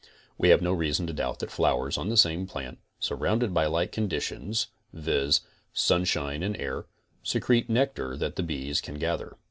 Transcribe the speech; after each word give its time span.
We 0.35 0.49
have 0.49 0.63
no 0.63 0.73
reason 0.73 1.05
to 1.05 1.13
doubt 1.13 1.37
thut 1.41 1.51
flowers 1.51 1.95
on 1.95 2.09
the 2.09 2.17
same 2.17 2.47
plant, 2.47 2.79
surroun 2.99 3.37
ded 3.37 3.53
by 3.53 3.67
like 3.67 3.91
conditions 3.91 4.69
viz; 4.91 5.41
sunshine 5.73 6.41
and 6.41 6.57
air, 6.57 6.87
secrete 7.21 7.69
nectar 7.69 8.17
that 8.17 8.35
the 8.35 8.41
bees 8.41 8.81
can 8.81 8.95
gather. 8.97 9.37